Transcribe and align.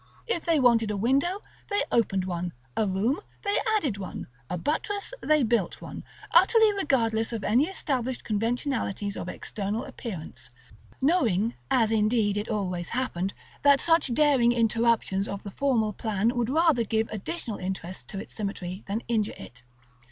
If 0.25 0.45
they 0.45 0.59
wanted 0.59 0.89
a 0.89 0.97
window, 0.97 1.41
they 1.69 1.83
opened 1.91 2.25
one; 2.25 2.53
a 2.75 2.87
room, 2.87 3.21
they 3.43 3.55
added 3.77 3.99
one; 3.99 4.25
a 4.49 4.57
buttress, 4.57 5.13
they 5.21 5.43
built 5.43 5.79
one; 5.79 6.03
utterly 6.31 6.73
regardless 6.73 7.31
of 7.31 7.43
any 7.43 7.65
established 7.65 8.23
conventionalities 8.23 9.15
of 9.15 9.29
external 9.29 9.85
appearance, 9.85 10.49
knowing 11.01 11.53
(as 11.69 11.91
indeed 11.91 12.35
it 12.35 12.49
always 12.49 12.89
happened) 12.89 13.35
that 13.61 13.79
such 13.79 14.11
daring 14.15 14.53
interruptions 14.53 15.27
of 15.27 15.43
the 15.43 15.51
formal 15.51 15.93
plan 15.93 16.35
would 16.35 16.49
rather 16.49 16.83
give 16.83 17.07
additional 17.11 17.59
interest 17.59 18.07
to 18.07 18.17
its 18.19 18.33
symmetry 18.33 18.83
than 18.87 19.03
injure 19.07 19.35
it. 19.37 19.61